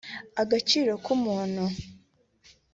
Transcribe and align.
agaciro 0.41 0.91
k’umuntu 1.03 1.63